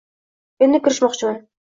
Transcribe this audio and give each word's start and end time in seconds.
—Endi 0.67 0.81
kirishmoqchiman. 0.89 1.41